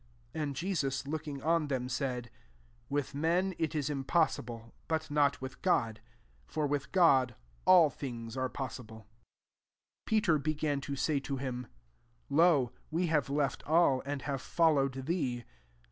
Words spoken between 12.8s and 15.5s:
we have Idx. all, and have followed thee."